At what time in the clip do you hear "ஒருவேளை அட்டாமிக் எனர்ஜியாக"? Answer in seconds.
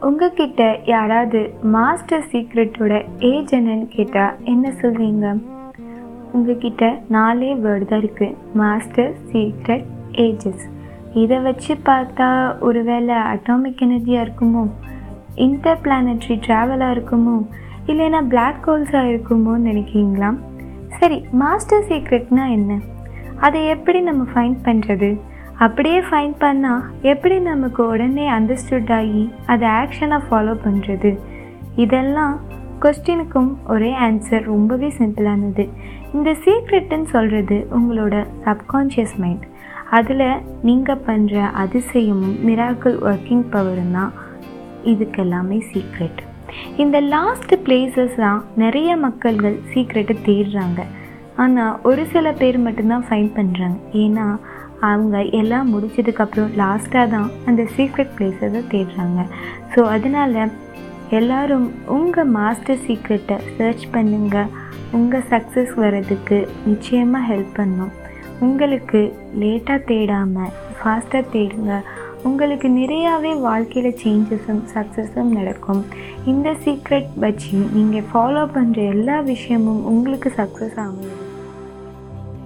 12.60-14.26